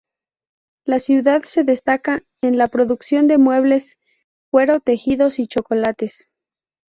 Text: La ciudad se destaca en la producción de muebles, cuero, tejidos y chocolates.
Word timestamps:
La 0.83 0.97
ciudad 0.97 1.43
se 1.43 1.61
destaca 1.63 2.23
en 2.41 2.57
la 2.57 2.65
producción 2.69 3.27
de 3.27 3.37
muebles, 3.37 3.99
cuero, 4.49 4.79
tejidos 4.79 5.37
y 5.37 5.45
chocolates. 5.45 6.27